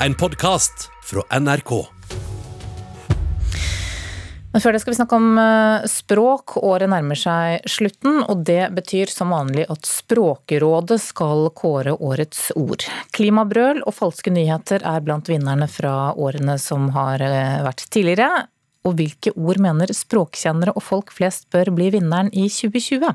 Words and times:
en 0.00 0.14
podkast 0.14 0.90
fra 1.04 1.22
NRK. 1.40 1.70
Men 4.52 4.62
før 4.64 4.72
det 4.72 4.80
skal 4.80 4.92
vi 4.92 4.96
snakke 4.96 5.16
om 5.18 5.38
eh, 5.40 5.86
språk. 5.90 6.56
Året 6.64 6.88
nærmer 6.88 7.18
seg 7.18 7.64
slutten, 7.68 8.22
og 8.24 8.44
det 8.48 8.70
betyr 8.76 9.10
som 9.12 9.34
vanlig 9.34 9.66
at 9.72 9.88
Språkrådet 9.88 10.98
skal 11.02 11.50
kåre 11.56 11.92
årets 11.92 12.48
ord. 12.56 12.86
Klimabrøl 13.16 13.82
og 13.84 13.96
falske 13.96 14.32
nyheter 14.32 14.84
er 14.84 15.04
blant 15.04 15.28
vinnerne 15.28 15.68
fra 15.68 16.12
årene 16.12 16.56
som 16.62 16.88
har 16.96 17.24
eh, 17.24 17.60
vært 17.66 17.84
tidligere. 17.92 18.46
Og 18.86 18.96
hvilke 19.00 19.32
ord 19.34 19.60
mener 19.60 19.92
språkkjennere 19.92 20.76
og 20.76 20.84
folk 20.84 21.12
flest 21.12 21.50
bør 21.52 21.72
bli 21.76 21.90
vinneren 21.98 22.32
i 22.32 22.46
2020? 22.52 23.12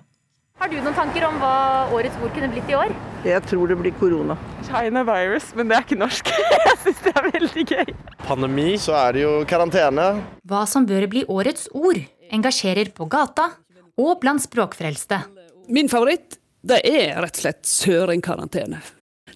Har 0.62 0.70
du 0.70 0.78
noen 0.78 0.98
tanker 0.98 1.26
om 1.26 1.42
hva 1.42 1.56
årets 1.96 2.22
ord 2.22 2.36
kunne 2.36 2.52
blitt 2.54 2.70
i 2.70 2.78
år? 2.78 2.94
Jeg 3.22 3.44
tror 3.46 3.70
det 3.70 3.76
blir 3.78 3.94
korona. 4.00 4.34
China 4.66 5.04
virus, 5.06 5.52
men 5.54 5.70
det 5.70 5.76
er 5.78 5.84
ikke 5.86 5.98
norsk. 6.00 6.30
Jeg 6.66 6.78
syns 6.82 7.02
det 7.06 7.12
er 7.14 7.28
veldig 7.36 7.66
gøy. 7.70 7.92
Pandemi, 8.26 8.70
så 8.82 8.96
er 8.98 9.14
det 9.14 9.22
jo 9.22 9.34
karantene. 9.50 10.08
Hva 10.50 10.64
som 10.70 10.88
bør 10.90 11.06
bli 11.12 11.22
årets 11.30 11.68
ord, 11.78 12.00
engasjerer 12.34 12.90
på 12.98 13.06
gata 13.12 13.52
og 14.02 14.16
blant 14.24 14.42
språkfrelste. 14.42 15.22
Min 15.70 15.92
favoritt 15.92 16.40
det 16.66 16.82
er 16.88 17.22
rett 17.22 17.38
og 17.38 17.44
slett 17.44 17.70
søringkarantene. 17.70 18.82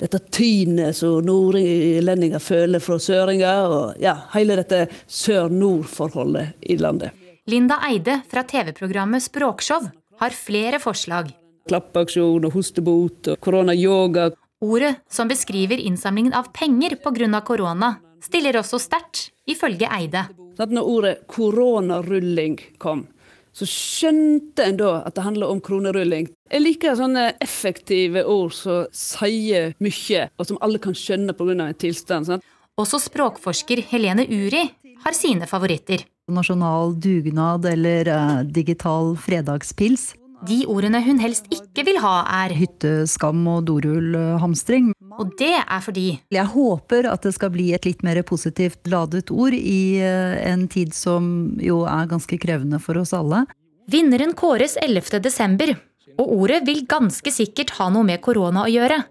Dette 0.02 0.20
tynet 0.34 0.98
som 0.98 1.21
nordlendinger 1.23 2.41
føler 2.43 2.81
fra 2.84 2.98
søringer, 2.99 3.70
og 3.70 4.02
ja, 4.02 4.17
hele 4.34 4.57
dette 4.59 4.88
sør-nord-forholdet 5.05 6.57
i 6.65 6.81
landet. 6.81 7.13
Linda 7.45 7.77
Eide 7.85 8.23
fra 8.31 8.41
TV-programmet 8.49 9.23
Språkshow 9.29 9.85
har 10.20 10.35
flere 10.35 10.81
forslag. 10.81 11.29
Klappaksjon 11.65 12.45
og 12.45 12.53
hostebot 12.53 13.31
og 13.31 13.39
koronayoga. 13.41 14.29
Ordet 14.61 14.99
som 15.09 15.29
beskriver 15.29 15.81
innsamlingen 15.81 16.33
av 16.37 16.51
penger 16.53 16.95
pga. 17.01 17.41
korona, 17.41 17.95
stiller 18.21 18.57
også 18.57 18.77
sterkt, 18.79 19.31
ifølge 19.49 19.89
Eide. 19.89 20.27
Når 20.57 20.84
ordet 20.84 21.15
koronarulling 21.27 22.59
kom, 22.77 23.07
så 23.51 23.65
skjønte 23.65 24.63
en 24.63 24.77
da 24.77 24.91
at 25.07 25.15
det 25.15 25.23
handler 25.23 25.49
om 25.49 25.59
kronerulling. 25.59 26.29
Jeg 26.51 26.62
liker 26.62 26.95
sånne 26.95 27.34
effektive 27.41 28.23
ord 28.23 28.53
som 28.53 28.85
sier 28.91 29.73
mye, 29.79 30.29
og 30.37 30.45
som 30.45 30.59
alle 30.62 30.77
kan 30.79 30.93
skjønne 30.93 31.34
pga. 31.34 31.51
en 31.51 31.73
tilstand. 31.73 32.27
Sant? 32.27 32.43
Også 32.77 32.99
språkforsker 32.99 33.81
Helene 33.90 34.27
Uri 34.29 34.70
har 35.01 35.13
sine 35.13 35.47
favoritter. 35.47 36.05
Nasjonal 36.29 36.93
dugnad 36.99 37.65
eller 37.65 38.07
uh, 38.09 38.43
digital 38.43 39.15
fredagspils. 39.18 40.13
De 40.46 40.60
ordene 40.70 40.99
hun 41.01 41.18
helst 41.18 41.48
ikke 41.54 41.85
vil 41.88 41.98
ha, 42.04 42.20
er 42.43 42.54
Hytteskam 42.54 43.40
og 43.49 43.63
dorullhamstring. 43.65 44.91
Og 45.18 45.32
det 45.40 45.55
er 45.57 45.82
fordi 45.82 46.20
Jeg 46.34 46.52
håper 46.52 47.07
at 47.10 47.26
det 47.26 47.34
skal 47.37 47.54
bli 47.54 47.71
et 47.74 47.87
litt 47.87 48.04
mer 48.05 48.20
positivt 48.27 48.85
ladet 48.91 49.32
ord 49.34 49.55
i 49.57 49.98
uh, 50.04 50.35
en 50.46 50.68
tid 50.70 50.93
som 50.93 51.55
jo 51.62 51.82
er 51.90 52.12
ganske 52.12 52.37
krevende 52.41 52.82
for 52.84 52.99
oss 53.02 53.15
alle. 53.18 53.46
Vinneren 53.90 54.35
kåres 54.37 54.77
11. 54.82 55.18
desember, 55.24 55.74
og 56.20 56.35
ordet 56.35 56.62
vil 56.68 56.85
ganske 56.90 57.32
sikkert 57.34 57.74
ha 57.80 57.90
noe 57.93 58.05
med 58.05 58.21
korona 58.21 58.65
å 58.65 58.71
gjøre. 58.71 59.02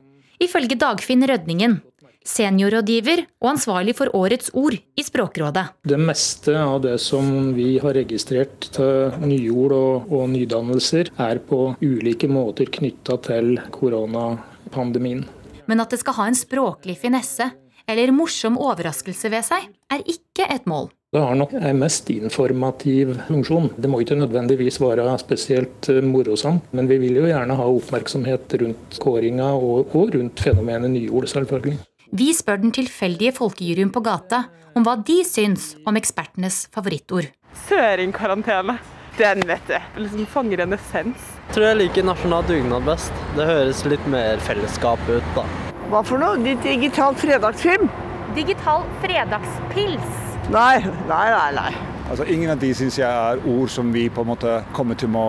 Ifølge 0.42 0.78
Dagfinn 0.78 1.26
Rødningen, 1.26 1.80
seniorrådgiver 2.24 3.24
og 3.42 3.50
ansvarlig 3.54 3.94
for 3.98 4.12
årets 4.16 4.50
ord 4.56 4.76
i 4.76 5.04
Språkrådet. 5.04 5.66
Det 5.84 6.00
meste 6.00 6.56
av 6.58 6.80
det 6.84 6.96
som 7.04 7.52
vi 7.56 7.76
har 7.82 7.96
registrert 7.98 8.70
til 8.74 9.12
nyord 9.24 9.76
og, 9.76 10.10
og 10.10 10.28
nydannelser, 10.32 11.12
er 11.20 11.42
på 11.44 11.74
ulike 11.84 12.30
måter 12.30 12.70
knytta 12.72 13.18
til 13.28 13.58
koronapandemien. 13.74 15.24
Men 15.68 15.80
at 15.80 15.92
det 15.92 16.00
skal 16.02 16.18
ha 16.18 16.28
en 16.28 16.38
språklig 16.38 16.98
finesse 17.00 17.50
eller 17.88 18.12
morsom 18.16 18.56
overraskelse 18.60 19.30
ved 19.32 19.44
seg, 19.44 19.66
er 19.92 20.04
ikke 20.08 20.46
et 20.48 20.68
mål. 20.68 20.88
Det 21.14 21.20
har 21.22 21.36
nok 21.38 21.52
en 21.54 21.78
mest 21.78 22.08
informativ 22.10 23.12
funksjon. 23.28 23.68
Det 23.78 23.86
må 23.86 24.00
ikke 24.02 24.16
nødvendigvis 24.18 24.80
være 24.82 25.04
spesielt 25.22 25.86
morosamt, 26.02 26.72
men 26.74 26.88
vi 26.90 26.98
vil 27.04 27.20
jo 27.20 27.28
gjerne 27.28 27.54
ha 27.54 27.68
oppmerksomhet 27.70 28.56
rundt 28.64 28.98
kåringa 28.98 29.52
og, 29.54 29.94
og 29.94 30.10
rundt 30.16 30.42
fenomenet 30.42 30.90
nyord, 30.90 31.28
selvfølgelig. 31.30 31.76
Vi 32.14 32.28
spør 32.30 32.60
den 32.62 32.70
tilfeldige 32.70 33.32
folkejuryen 33.34 33.88
på 33.90 33.98
gata 34.06 34.44
om 34.78 34.84
hva 34.86 34.92
de 35.02 35.16
syns 35.26 35.72
om 35.82 35.96
ekspertenes 35.98 36.60
favorittord. 36.70 37.26
Søringkarantene. 37.66 38.76
Den, 39.18 39.42
vet 39.48 39.66
du. 39.66 39.74
Liksom 39.98 40.28
fanger 40.30 40.62
en 40.62 40.76
essens. 40.76 41.24
Jeg 41.48 41.56
tror 41.56 41.66
jeg 41.66 41.78
liker 41.80 42.06
nasjonal 42.06 42.46
dugnad 42.46 42.86
best. 42.86 43.10
Det 43.34 43.48
høres 43.48 43.82
litt 43.90 44.06
mer 44.14 44.38
fellesskap 44.46 45.02
ut, 45.08 45.26
da. 45.34 45.42
Hva 45.90 46.04
for 46.06 46.22
noe? 46.22 46.54
Digital 46.62 47.18
fredagsfilm? 47.18 47.90
Digital 48.38 48.86
fredagspils. 49.02 50.14
Nei, 50.54 50.84
nei, 51.10 51.26
nei. 51.34 51.50
nei. 51.58 51.74
Altså, 52.04 52.28
ingen 52.30 52.54
av 52.54 52.62
de 52.62 52.70
syns 52.78 53.00
jeg 53.00 53.10
er 53.10 53.42
ord 53.56 53.74
som 53.74 53.90
vi 53.90 54.06
på 54.06 54.22
en 54.22 54.30
måte 54.30 54.60
kommer 54.76 54.94
til 55.02 55.18
å 55.18 55.26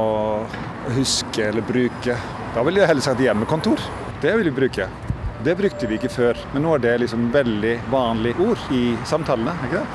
huske 1.00 1.50
eller 1.50 1.66
bruke. 1.66 2.22
Da 2.54 2.68
ville 2.70 2.86
jeg 2.86 2.94
heller 2.94 3.10
sagt 3.10 3.26
hjemmekontor. 3.26 3.82
Det 4.22 4.38
vil 4.38 4.52
vi 4.52 4.58
bruke. 4.62 4.90
Det 5.44 5.56
brukte 5.60 5.88
vi 5.88 5.98
ikke 6.00 6.10
før, 6.10 6.38
men 6.54 6.64
nå 6.64 6.76
er 6.78 6.84
det 6.86 6.94
liksom 7.04 7.28
veldig 7.34 7.74
vanlig 7.92 8.36
ord 8.40 8.62
i 8.72 8.96
samtalene. 9.08 9.52
ikke 9.68 9.82
det? 9.82 9.88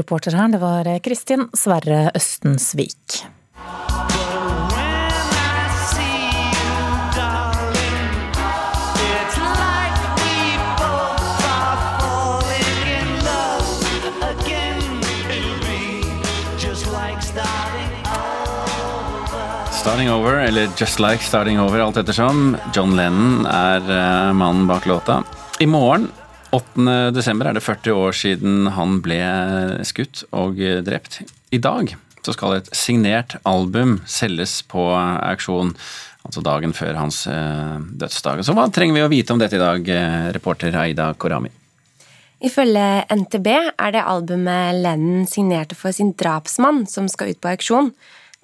Reporter 0.00 0.36
her, 0.38 0.48
det 0.50 0.60
var 0.62 0.86
Kristin 1.02 1.48
Sverre 1.54 2.10
Østensvik. 2.14 3.22
Starting 19.90 20.10
Over, 20.10 20.34
eller 20.34 20.68
Just 20.76 21.00
Like 21.00 21.24
Starting 21.24 21.60
Over, 21.60 21.80
alt 21.80 21.96
ettersom. 21.96 22.56
John 22.74 22.92
Lennon 22.96 23.46
er 23.50 23.80
uh, 23.90 24.32
mannen 24.38 24.68
bak 24.68 24.84
låta. 24.86 25.24
I 25.58 25.66
morgen, 25.66 26.04
8. 26.54 27.10
desember, 27.10 27.48
er 27.50 27.58
det 27.58 27.62
40 27.64 27.96
år 27.98 28.14
siden 28.14 28.68
han 28.76 29.00
ble 29.02 29.18
skutt 29.82 30.22
og 30.30 30.62
drept. 30.86 31.18
I 31.50 31.58
dag 31.58 31.90
så 32.22 32.36
skal 32.36 32.60
et 32.60 32.70
signert 32.70 33.34
album 33.42 33.96
selges 34.06 34.60
på 34.70 34.84
auksjon, 34.94 35.74
altså 36.22 36.46
dagen 36.46 36.76
før 36.76 36.94
hans 37.00 37.24
dødsdag. 37.26 38.44
Så 38.46 38.54
hva 38.54 38.68
trenger 38.70 38.94
vi 39.00 39.04
å 39.08 39.10
vite 39.10 39.34
om 39.34 39.42
dette 39.42 39.58
i 39.58 39.64
dag, 39.64 39.92
reporter 40.38 40.78
Aida 40.84 41.10
Korami? 41.18 41.50
Ifølge 42.38 42.86
NTB 43.10 43.50
er 43.58 43.98
det 43.98 44.06
albumet 44.06 44.84
Lennon 44.86 45.26
signerte 45.26 45.74
for 45.74 45.90
sin 45.90 46.14
drapsmann 46.14 46.84
som 46.86 47.10
skal 47.10 47.34
ut 47.34 47.42
på 47.42 47.56
auksjon. 47.56 47.90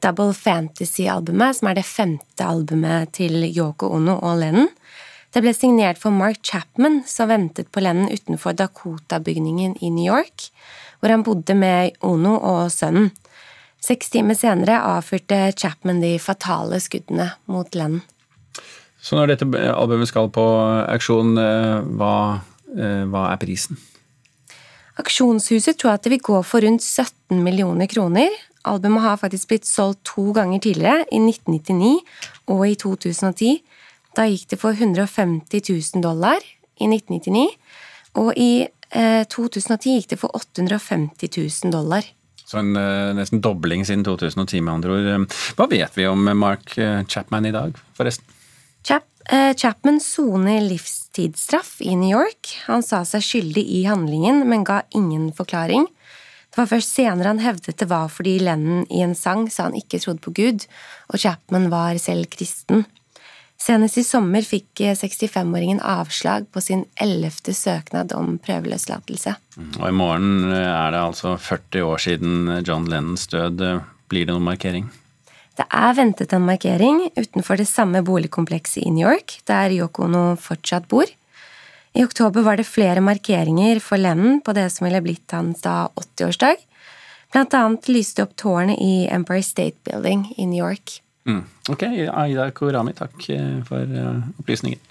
Double 0.04 0.34
Fantasy-albumet, 0.36 1.56
som 1.58 1.70
er 1.70 1.78
det 1.78 1.86
femte 1.88 2.44
albumet 2.44 3.14
til 3.16 3.46
Yoko 3.48 3.88
Ono 3.96 4.18
og 4.20 4.40
Lennon. 4.42 4.68
Det 5.32 5.42
ble 5.44 5.52
signert 5.56 6.00
for 6.00 6.14
Mark 6.14 6.42
Chapman, 6.44 7.02
som 7.08 7.28
ventet 7.32 7.70
på 7.72 7.82
Lennon 7.84 8.12
utenfor 8.12 8.56
Dakota-bygningen 8.56 9.76
i 9.84 9.90
New 9.92 10.06
York, 10.06 10.50
hvor 11.00 11.12
han 11.12 11.24
bodde 11.26 11.56
med 11.56 11.96
Ono 12.06 12.36
og 12.38 12.70
sønnen. 12.72 13.10
Seks 13.82 14.08
timer 14.10 14.36
senere 14.38 14.78
avfyrte 14.96 15.52
Chapman 15.56 16.00
de 16.02 16.16
fatale 16.22 16.80
skuddene 16.82 17.30
mot 17.52 17.76
Lennon. 17.76 18.04
Så 19.00 19.14
når 19.14 19.34
dette 19.34 19.46
albumet 19.70 20.08
skal 20.10 20.32
på 20.34 20.44
auksjon, 20.88 21.36
hva, 22.00 22.14
hva 23.12 23.26
er 23.30 23.38
prisen? 23.38 23.78
Aksjonshuset 24.96 25.76
tror 25.78 25.94
at 25.94 26.06
det 26.06 26.14
vil 26.16 26.24
gå 26.24 26.40
for 26.48 26.64
rundt 26.64 26.82
17 26.82 27.38
millioner 27.44 27.88
kroner, 27.90 28.32
Albumet 28.66 29.04
har 29.04 29.20
faktisk 29.20 29.52
blitt 29.52 29.68
solgt 29.68 30.02
to 30.08 30.32
ganger 30.36 30.62
tidligere, 30.62 31.06
i 31.12 31.20
1999 31.22 32.00
og 32.52 32.62
i 32.68 32.74
2010. 32.74 33.60
Da 34.16 34.26
gikk 34.30 34.50
det 34.52 34.60
for 34.60 34.76
150 34.76 35.62
000 35.70 36.04
dollar 36.04 36.40
i 36.80 36.88
1999, 36.88 37.48
og 38.20 38.32
i 38.36 38.66
eh, 38.66 39.24
2010 39.28 39.96
gikk 39.98 40.12
det 40.12 40.20
for 40.20 40.36
850 40.36 41.30
000 41.36 41.74
dollar. 41.74 42.06
Så 42.46 42.60
en 42.62 42.76
eh, 42.78 43.12
nesten 43.18 43.42
dobling 43.42 43.82
siden 43.86 44.04
2010, 44.06 44.62
med 44.62 44.78
andre 44.78 44.96
ord. 44.96 45.36
Hva 45.58 45.66
vet 45.70 45.98
vi 45.98 46.06
om 46.08 46.28
Mark 46.38 46.76
eh, 46.78 47.02
Chapman 47.10 47.48
i 47.48 47.54
dag, 47.54 47.76
forresten? 47.98 48.24
Chap, 48.86 49.08
eh, 49.26 49.50
Chapman 49.58 49.98
soner 50.00 50.62
livstidsstraff 50.62 51.80
i 51.82 51.96
New 51.98 52.12
York. 52.12 52.54
Han 52.68 52.86
sa 52.86 53.02
seg 53.08 53.24
skyldig 53.26 53.66
i 53.80 53.82
handlingen, 53.88 54.44
men 54.48 54.64
ga 54.66 54.84
ingen 54.94 55.32
forklaring. 55.34 55.88
Det 56.56 56.62
var 56.62 56.70
først 56.70 56.94
senere 56.96 57.28
han 57.28 57.42
hevdet 57.44 57.76
det 57.76 57.86
var 57.90 58.06
fordi 58.08 58.38
Lennon 58.40 58.86
i 58.88 59.02
en 59.04 59.10
sang 59.12 59.42
sa 59.52 59.66
han 59.66 59.74
ikke 59.76 59.98
trodde 60.00 60.24
på 60.24 60.32
Gud, 60.38 60.62
og 61.12 61.20
Chapman 61.20 61.66
var 61.68 61.98
selv 62.00 62.30
kristen. 62.32 62.86
Senest 63.60 64.00
i 64.00 64.04
sommer 64.04 64.40
fikk 64.40 64.80
65-åringen 64.96 65.82
avslag 65.84 66.46
på 66.48 66.62
sin 66.64 66.86
ellevte 66.96 67.52
søknad 67.52 68.14
om 68.16 68.38
prøveløslatelse. 68.40 69.34
Og 69.82 69.84
i 69.84 69.96
morgen 70.00 70.48
er 70.48 70.96
det 70.96 71.02
altså 71.02 71.34
40 71.36 71.84
år 71.84 72.04
siden 72.06 72.50
John 72.64 72.88
Lennons 72.88 73.28
død. 73.36 73.60
Blir 74.08 74.24
det 74.24 74.32
noen 74.32 74.48
markering? 74.48 74.88
Det 75.60 75.68
er 75.68 75.92
ventet 76.00 76.32
en 76.32 76.48
markering 76.48 77.02
utenfor 77.20 77.60
det 77.60 77.68
samme 77.68 78.00
boligkomplekset 78.04 78.80
i 78.80 78.96
New 78.96 79.04
York, 79.04 79.42
der 79.44 79.76
Yoko 79.76 80.08
Ono 80.08 80.24
fortsatt 80.40 80.88
bor. 80.88 81.04
I 81.96 82.04
oktober 82.04 82.42
var 82.44 82.58
det 82.60 82.66
flere 82.68 83.00
markeringer 83.00 83.78
for 83.80 83.96
Lennon 83.96 84.42
på 84.44 84.52
det 84.52 84.66
som 84.74 84.84
ville 84.84 85.00
blitt 85.00 85.32
hans 85.32 85.62
da 85.64 85.86
80-årsdag. 85.96 86.60
Blant 87.32 87.54
annet 87.56 87.88
lyste 87.88 88.26
opp 88.26 88.34
tårnet 88.36 88.76
i 88.84 89.06
Empire 89.08 89.42
State 89.42 89.80
Building 89.88 90.26
i 90.36 90.44
New 90.44 90.60
York. 90.60 90.98
Mm. 91.24 91.40
Ok, 91.72 91.86
Aida 92.12 92.50
Korami, 92.52 92.92
takk 92.94 93.16
eh, 93.32 93.56
for 93.66 93.80
uh, 93.80 94.20
opplysningen. 94.42 94.82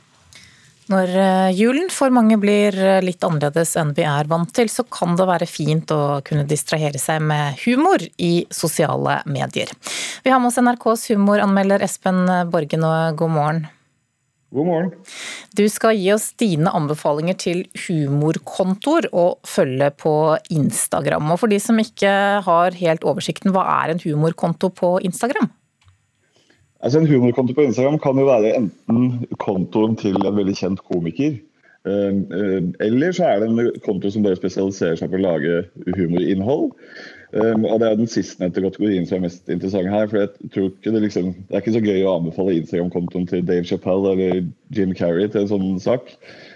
Når 0.90 1.14
eh, 1.18 1.52
julen 1.58 1.88
for 1.94 2.14
mange 2.14 2.40
blir 2.42 2.76
litt 3.06 3.24
annerledes 3.26 3.76
enn 3.78 3.94
vi 3.98 4.04
er 4.06 4.28
vant 4.30 4.50
til, 4.54 4.70
så 4.70 4.86
kan 4.90 5.14
det 5.18 5.30
være 5.30 5.50
fint 5.50 5.94
å 5.94 6.20
kunne 6.26 6.46
distrahere 6.50 7.02
seg 7.02 7.22
med 7.22 7.62
humor 7.68 8.02
i 8.18 8.34
sosiale 8.50 9.22
medier. 9.30 9.70
Vi 10.26 10.34
har 10.34 10.42
med 10.42 10.50
oss 10.50 10.62
NRKs 10.62 11.08
humoranmelder 11.14 11.86
Espen 11.86 12.26
Borgen, 12.50 12.86
og 12.86 13.22
god 13.22 13.38
morgen. 13.38 13.66
God 14.56 14.70
morgen. 14.70 14.92
Du 15.58 15.66
skal 15.72 15.98
gi 16.00 16.14
oss 16.14 16.30
dine 16.40 16.72
anbefalinger 16.72 17.36
til 17.42 17.66
humorkontoer 17.86 19.10
og 19.12 19.42
følge 19.48 19.90
på 20.00 20.14
Instagram. 20.54 21.34
Og 21.34 21.42
for 21.42 21.52
de 21.52 21.60
som 21.60 21.80
ikke 21.82 22.12
har 22.46 22.78
helt 22.80 23.04
oversikten, 23.04 23.52
hva 23.56 23.66
er 23.82 23.92
en 23.94 24.02
humorkonto 24.04 24.72
på 24.72 24.96
Instagram? 25.04 25.52
Altså 26.80 27.02
En 27.02 27.10
humorkonto 27.10 27.56
på 27.58 27.66
Instagram 27.68 28.00
kan 28.00 28.20
jo 28.20 28.30
være 28.30 28.56
enten 28.62 29.28
kontoen 29.42 29.96
til 30.00 30.16
en 30.22 30.38
veldig 30.38 30.56
kjent 30.56 30.84
komiker. 30.88 31.36
Ehm, 31.86 32.26
ehm, 32.34 32.74
eller 32.80 33.12
så 33.12 33.28
er 33.28 33.40
det 33.40 33.50
en 33.50 33.82
konto 33.86 34.10
som 34.10 34.24
bare 34.26 34.40
spesialiserer 34.40 34.98
seg 34.98 35.12
på 35.12 35.20
å 35.20 35.26
lage 35.26 35.66
humorinnhold. 35.98 36.72
Um, 37.36 37.66
og 37.68 37.82
Det 37.82 37.88
er 37.90 37.98
den 38.00 38.08
sistnevnte 38.08 38.64
kategorien 38.64 39.04
som 39.08 39.18
er 39.18 39.26
mest 39.26 39.50
interessant 39.52 39.92
her. 39.92 40.08
for 40.08 40.22
jeg 40.22 40.52
tror 40.54 40.70
ikke 40.70 40.92
Det 40.94 41.02
liksom, 41.04 41.34
det 41.36 41.52
er 41.52 41.64
ikke 41.64 41.76
så 41.76 41.84
gøy 41.84 42.06
å 42.06 42.16
anbefale 42.16 42.56
Instagram-kontoen 42.62 43.28
til 43.28 43.44
Dave 43.44 43.68
Chappelle 43.68 44.14
eller 44.14 44.46
Jim 44.72 44.94
Carrey 44.96 45.28
til 45.28 45.44
en 45.44 45.52
sånn 45.52 45.80
sak. 45.84 46.14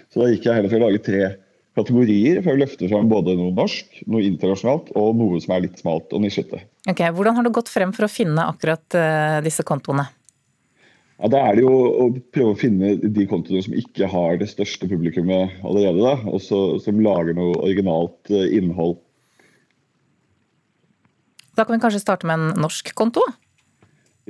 Så 0.08 0.22
da 0.22 0.30
gikk 0.30 0.48
jeg 0.48 0.56
heller 0.56 0.72
for 0.72 0.80
å 0.80 0.88
lage 0.88 1.02
tre 1.04 1.34
kategorier 1.78 2.40
for 2.42 2.54
å 2.54 2.60
løfte 2.60 2.88
fram 2.90 3.10
både 3.10 3.36
noe 3.38 3.52
norsk, 3.54 4.00
noe 4.10 4.24
internasjonalt 4.26 4.88
og 4.98 5.18
noe 5.20 5.40
som 5.42 5.54
er 5.54 5.66
litt 5.66 5.78
smalt 5.80 6.14
og 6.16 6.24
nisjete. 6.24 6.62
Ok, 6.88 7.04
Hvordan 7.14 7.36
har 7.36 7.46
du 7.46 7.52
gått 7.54 7.70
frem 7.70 7.92
for 7.92 8.06
å 8.06 8.10
finne 8.10 8.48
akkurat 8.48 8.96
uh, 8.96 9.38
disse 9.44 9.64
kontoene? 9.66 10.08
Ja, 11.20 11.28
Da 11.28 11.44
er 11.44 11.58
det 11.58 11.66
jo 11.66 11.74
å 11.76 12.08
prøve 12.32 12.54
å 12.54 12.58
finne 12.58 12.96
de 12.96 13.28
kontoene 13.28 13.62
som 13.62 13.76
ikke 13.76 14.08
har 14.08 14.40
det 14.40 14.48
største 14.50 14.88
publikummet 14.88 15.60
allerede. 15.60 16.00
da, 16.00 16.16
og 16.24 16.40
Som 16.80 17.04
lager 17.04 17.36
noe 17.36 17.60
originalt 17.60 18.32
uh, 18.32 18.48
innhold. 18.48 18.98
Da 21.56 21.64
kan 21.64 21.76
vi 21.76 21.82
kanskje 21.82 22.02
starte 22.02 22.28
med 22.28 22.38
en 22.38 22.62
norsk 22.62 22.92
konto? 22.98 23.24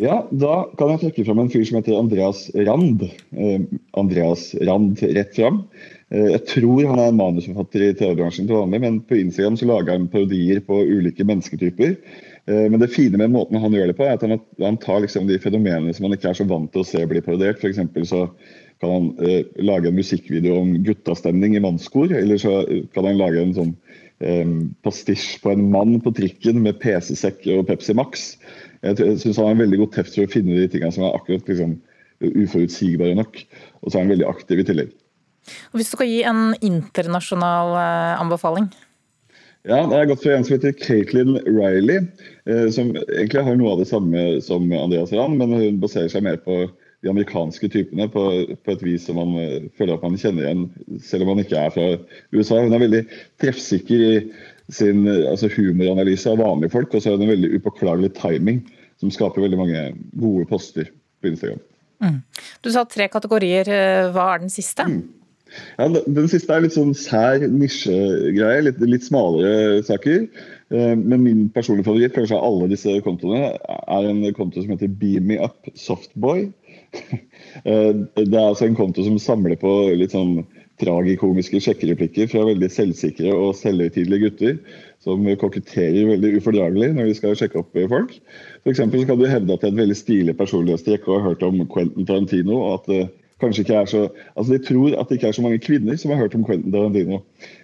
Ja, 0.01 0.23
da 0.31 0.65
kan 0.79 0.95
jeg 0.95 1.03
trekke 1.03 1.25
fram 1.27 1.43
en 1.43 1.51
fyr 1.53 1.65
som 1.69 1.77
heter 1.77 1.99
Andreas 1.99 2.47
Rand. 2.57 3.03
Eh, 3.05 3.65
Andreas 4.01 4.53
Rand 4.65 5.03
rett 5.03 5.35
fram. 5.37 5.65
Eh, 6.09 6.31
jeg 6.37 6.43
tror 6.49 6.87
han 6.89 7.03
er 7.03 7.19
manusforfatter 7.19 7.85
i 7.85 7.91
TV-bransjen 7.99 8.49
til 8.49 8.57
vanlig, 8.57 8.81
men 8.87 9.01
på 9.05 9.19
Instagram 9.21 9.59
så 9.61 9.69
lager 9.69 9.99
han 9.99 10.09
parodier 10.13 10.63
på 10.65 10.79
ulike 10.89 11.27
mennesketyper. 11.27 11.93
Eh, 12.49 12.65
men 12.73 12.81
det 12.81 12.93
fine 12.95 13.21
med 13.21 13.35
måten 13.35 13.61
han 13.61 13.77
gjør 13.77 13.93
det 13.93 13.99
på, 13.99 14.07
er 14.07 14.17
at 14.17 14.25
han, 14.25 14.41
han 14.63 14.81
tar 14.81 15.05
liksom 15.05 15.29
de 15.29 15.39
fenomenene 15.43 15.93
som 15.93 16.09
man 16.09 16.17
ikke 16.17 16.33
er 16.33 16.41
så 16.41 16.49
vant 16.49 16.73
til 16.73 16.85
å 16.85 16.89
se 16.89 17.05
bli 17.11 17.23
parodiert. 17.27 17.61
For 17.61 18.09
så 18.09 18.25
kan 18.81 18.95
han 18.95 19.11
eh, 19.27 19.43
lage 19.61 19.91
en 19.91 20.01
musikkvideo 20.01 20.63
om 20.63 20.79
guttastemning 20.87 21.59
i 21.59 21.65
mannskor, 21.67 22.15
eller 22.17 22.41
så 22.41 22.63
kan 22.95 23.11
han 23.11 23.21
lage 23.21 23.43
en 23.43 23.57
sånn 23.59 23.75
pastisj 24.85 25.39
på 25.41 25.55
en 25.55 25.71
mann 25.73 25.95
på 26.05 26.13
trikken 26.13 26.59
med 26.65 26.77
PC-sekk 26.83 27.47
og 27.55 27.67
Pepsi 27.71 27.95
Max. 27.97 28.35
Jeg 28.85 28.99
syns 29.21 29.39
han 29.39 29.47
har 29.47 29.55
en 29.55 29.63
veldig 29.63 29.79
god 29.81 29.95
teft 29.97 30.17
for 30.17 30.29
å 30.29 30.33
finne 30.33 30.59
de 30.59 30.67
tingene 30.69 30.93
som 30.93 31.07
er 31.07 31.17
akkurat 31.17 31.49
liksom, 31.49 31.79
uforutsigbare 32.21 33.17
nok. 33.17 33.41
Og 33.81 33.89
så 33.89 33.97
er 33.97 34.05
han 34.05 34.13
veldig 34.13 34.29
aktiv 34.29 34.61
i 34.61 34.67
tillegg. 34.69 34.93
Og 35.73 35.81
hvis 35.81 35.91
du 35.91 35.97
skal 35.97 36.11
gi 36.11 36.21
en 36.29 36.53
internasjonal 36.61 37.75
eh, 37.81 38.21
anbefaling? 38.21 38.69
Ja, 39.69 39.83
det 39.89 39.97
er 39.97 40.09
gått 40.09 40.23
for 40.23 40.33
en 40.33 40.45
som 40.47 40.57
heter 40.57 40.77
Caitlin 40.77 41.35
Riley, 41.45 42.07
eh, 42.49 42.69
som 42.73 42.95
egentlig 42.97 43.45
har 43.45 43.59
noe 43.61 43.75
av 43.75 43.83
det 43.83 43.91
samme 43.91 44.23
som 44.45 44.71
Andreas 44.73 45.13
Rand, 45.17 45.37
men 45.41 45.53
hun 45.53 45.81
baserer 45.83 46.09
seg 46.13 46.25
mer 46.25 46.39
på 46.45 46.63
de 47.01 47.11
amerikanske 47.13 47.71
typene 47.73 48.07
på, 48.13 48.25
på, 48.61 48.75
et 48.75 48.83
vis 48.85 49.07
som 49.09 49.17
man 49.21 49.37
uh, 49.39 49.69
føler 49.79 49.97
at 49.97 50.05
man 50.05 50.19
kjenner 50.21 50.47
igjen, 50.47 50.67
selv 51.05 51.25
om 51.25 51.35
man 51.35 51.45
ikke 51.45 51.61
er 51.61 51.75
fra 51.75 51.87
USA. 52.37 52.61
Hun 52.61 52.77
er 52.77 52.85
veldig 52.85 53.05
treffsikker 53.41 54.07
i 54.07 54.13
sin 54.71 55.07
altså 55.09 55.49
humoranalyse 55.51 56.31
av 56.31 56.43
vanlige 56.43 56.75
folk, 56.77 56.93
og 56.95 57.03
så 57.03 57.11
er 57.11 57.19
hun 57.19 57.27
en 57.27 57.35
veldig 57.35 57.55
upåklagelig 57.59 58.13
timing 58.21 58.61
som 59.01 59.13
skaper 59.13 59.43
veldig 59.43 59.59
mange 59.59 59.87
gode 60.21 60.47
poster 60.51 60.93
på 61.21 61.33
Instagram. 61.33 61.63
Mm. 62.01 62.21
Du 62.65 62.71
sa 62.73 62.85
tre 62.89 63.09
kategorier. 63.13 63.69
Eh, 63.69 64.11
hva 64.15 64.35
er 64.35 64.45
den 64.45 64.53
siste? 64.53 64.87
Mm. 64.89 65.03
Ja, 65.81 65.89
den 65.91 66.29
siste 66.31 66.55
er 66.55 66.63
litt 66.63 66.77
sånn 66.77 66.93
sær 66.95 67.43
nisjegreie, 67.51 68.63
litt, 68.69 68.79
litt 68.87 69.07
smalere 69.07 69.81
saker. 69.87 70.29
Eh, 70.71 70.95
men 70.95 71.25
min 71.25 71.43
personlige 71.55 71.89
favoritt 71.89 72.15
kanskje 72.15 72.39
av 72.39 72.47
alle 72.47 72.71
disse 72.71 72.95
kontoene 73.05 73.51
er 73.59 74.11
en 74.13 74.23
konto 74.37 74.63
som 74.63 74.73
heter 74.77 74.93
Beam 75.01 75.27
Me 75.33 75.41
Up 75.43 75.73
Softboy. 75.75 76.49
Eh, 77.67 77.93
det 78.15 78.37
er 78.39 78.47
altså 78.47 78.69
en 78.69 78.77
konto 78.79 79.03
som 79.03 79.17
samler 79.21 79.57
på 79.59 79.69
litt 79.99 80.15
sånn 80.15 80.45
tragikomiske 80.81 81.59
sjekkereplikker 81.65 82.29
fra 82.31 82.45
veldig 82.47 82.69
selvsikre 82.73 83.33
og 83.35 83.57
selvhøytidelige 83.59 84.29
gutter 84.29 84.79
som 85.05 85.27
koketterer 85.41 86.09
veldig 86.13 86.37
ufordragelig 86.39 86.93
når 86.97 87.11
de 87.11 87.17
skal 87.19 87.37
sjekke 87.37 87.61
opp 87.61 87.77
folk. 87.91 88.15
For 88.65 88.77
så 88.77 88.87
kan 88.87 89.21
du 89.21 89.27
hevde 89.29 89.57
at 89.57 89.65
det 89.65 89.69
er 89.69 89.75
et 89.75 89.83
veldig 89.83 89.99
stilig 89.99 90.37
personlighetstrekk 90.39 91.09
og 91.09 91.19
har 91.19 91.27
hørt 91.31 91.45
om 91.47 91.61
Quentin 91.75 92.09
Tarantino. 92.09 92.61
og 92.61 92.79
at 92.79 92.95
eh, 92.95 93.11
kanskje 93.41 93.65
ikke 93.65 93.79
er 93.81 93.89
så, 93.91 94.03
altså 94.37 94.53
De 94.53 94.61
tror 94.65 94.95
at 94.99 95.09
det 95.09 95.19
ikke 95.19 95.31
er 95.31 95.37
så 95.37 95.45
mange 95.45 95.63
kvinner 95.63 95.97
som 96.01 96.13
har 96.13 96.23
hørt 96.23 96.37
om 96.37 96.45
Quentin 96.47 96.73
Tarantino. 96.75 97.21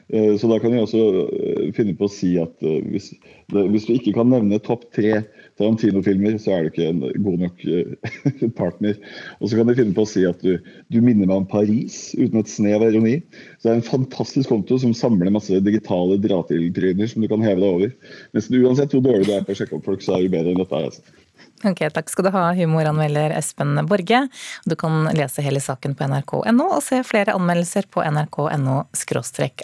Eh, 0.08 0.36
så 0.38 0.46
da 0.50 0.58
kan 0.62 0.70
de 0.70 0.82
også 0.84 1.00
eh, 1.34 1.62
finne 1.74 1.96
på 1.98 2.06
å 2.06 2.12
si 2.12 2.36
at 2.38 2.62
eh, 2.62 2.78
hvis, 2.92 3.10
hvis 3.50 3.88
du 3.88 3.96
ikke 3.96 4.14
kan 4.14 4.30
nevne 4.30 4.60
topp 4.62 4.84
tre 4.94 5.24
Tarantino-filmer, 5.58 6.36
så 6.38 6.52
er 6.52 6.66
du 6.66 6.70
ikke 6.70 6.88
en 6.92 7.02
god 7.24 7.42
nok 7.46 7.62
partner. 8.60 8.98
Og 9.40 9.50
så 9.50 9.58
kan 9.58 9.70
de 9.70 9.76
finne 9.78 9.96
på 9.96 10.04
å 10.04 10.10
si 10.10 10.22
at 10.28 10.42
du, 10.44 10.60
du 10.92 10.98
minner 11.00 11.24
meg 11.26 11.36
om 11.40 11.48
Paris, 11.48 12.10
uten 12.18 12.42
et 12.42 12.52
snev 12.52 12.84
av 12.84 12.92
ironi. 12.92 13.16
Så 13.56 13.68
det 13.68 13.72
er 13.72 13.80
en 13.80 13.88
fantastisk 13.88 14.52
konto 14.52 14.78
som 14.82 14.94
samler 14.94 15.32
masse 15.34 15.62
digitale 15.64 16.20
dra-til-tryner 16.22 17.10
som 17.10 17.24
du 17.24 17.30
kan 17.32 17.44
heve 17.46 17.62
deg 17.64 17.70
over. 17.70 17.94
Mens 18.36 18.50
uansett 18.52 18.94
hvor 18.94 19.06
dårlig 19.08 19.30
du 19.30 19.32
er 19.38 19.46
på 19.48 19.56
å 19.56 19.62
sjekke 19.62 19.80
opp 19.80 19.88
folk, 19.88 20.04
så 20.04 20.18
er 20.18 20.26
du 20.26 20.36
bedre 20.36 20.52
enn 20.52 20.60
dette. 20.60 20.76
her, 20.76 20.90
altså. 20.92 21.25
Ok, 21.64 21.82
Takk 21.94 22.10
skal 22.12 22.28
du 22.28 22.30
ha, 22.34 22.48
humoranmelder 22.56 23.34
Espen 23.36 23.78
Borge. 23.88 24.26
Du 24.64 24.76
kan 24.78 25.08
lese 25.16 25.44
hele 25.44 25.62
saken 25.62 25.96
på 25.96 26.08
nrk.no 26.08 26.68
og 26.68 26.82
se 26.84 27.00
flere 27.06 27.34
anmeldelser 27.36 27.88
på 27.90 28.04
nrk.no 28.04 28.82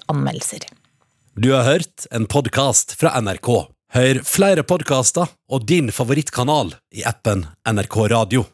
anmeldelser. 0.09 0.67
Du 1.35 1.53
har 1.53 1.65
hørt 1.65 2.07
en 2.11 2.27
podkast 2.27 2.97
fra 3.01 3.15
NRK. 3.21 3.53
Hør 3.93 4.23
flere 4.25 4.65
podkaster 4.65 5.29
og 5.53 5.69
din 5.69 5.93
favorittkanal 5.93 6.75
i 6.97 7.05
appen 7.09 7.47
NRK 7.69 7.97
Radio. 8.13 8.45